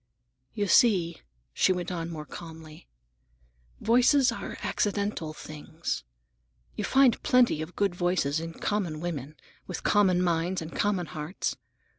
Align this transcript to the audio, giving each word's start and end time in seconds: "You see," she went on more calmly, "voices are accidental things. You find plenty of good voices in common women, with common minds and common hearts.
"You 0.55 0.65
see," 0.65 1.21
she 1.53 1.71
went 1.71 1.91
on 1.91 2.09
more 2.09 2.25
calmly, 2.25 2.87
"voices 3.79 4.31
are 4.31 4.57
accidental 4.63 5.31
things. 5.31 6.03
You 6.75 6.83
find 6.83 7.21
plenty 7.21 7.61
of 7.61 7.75
good 7.75 7.93
voices 7.93 8.39
in 8.39 8.53
common 8.55 8.99
women, 8.99 9.35
with 9.67 9.83
common 9.83 10.19
minds 10.23 10.59
and 10.59 10.75
common 10.75 11.05
hearts. 11.05 11.55